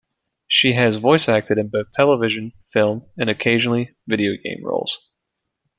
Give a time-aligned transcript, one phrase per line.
[0.47, 4.97] She has voice acted in both television, film and occasionally video game roles.